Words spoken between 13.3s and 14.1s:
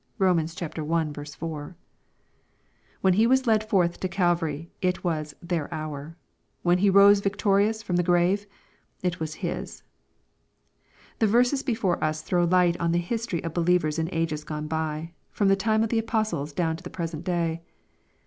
of be lievers in